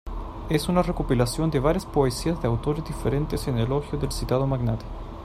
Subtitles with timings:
[0.49, 4.83] Es una recopilación de varias poesías de autores diferentes, en elogio del citado magnate.